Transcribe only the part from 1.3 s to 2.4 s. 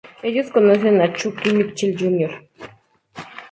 Mitchell Jr.